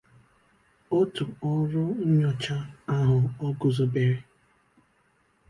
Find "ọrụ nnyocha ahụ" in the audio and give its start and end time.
1.51-3.17